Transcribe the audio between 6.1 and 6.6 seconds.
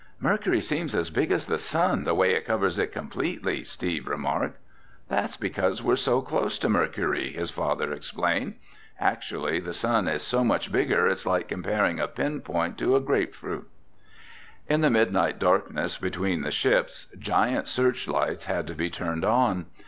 close